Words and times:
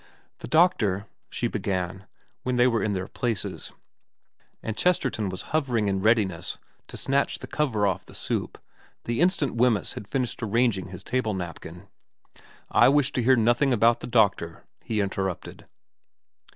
'The 0.39 0.47
doctor' 0.47 1.05
she 1.29 1.45
began, 1.47 2.07
when 2.41 2.55
they 2.55 2.65
were 2.65 2.81
in 2.81 2.93
their 2.93 3.07
places, 3.07 3.71
and 4.63 4.75
Chesterton 4.75 5.29
was 5.29 5.43
hovering 5.53 5.87
in 5.87 6.01
readiness 6.01 6.57
to 6.87 6.97
snatch 6.97 7.37
the 7.37 7.45
cover 7.45 7.85
off 7.85 8.07
the 8.07 8.15
soup 8.15 8.57
the 9.03 9.21
instant 9.21 9.53
Wemyss 9.57 9.93
had 9.93 10.07
finished 10.07 10.41
arranging 10.41 10.87
his 10.87 11.03
table 11.03 11.35
napkin.' 11.35 11.87
I 12.71 12.89
wish 12.89 13.11
to 13.11 13.21
hear 13.21 13.35
nothing 13.35 13.71
about 13.73 13.99
the 13.99 14.07
doctor,' 14.07 14.63
he 14.83 15.01
in 15.01 15.11
terrupted. 15.11 15.67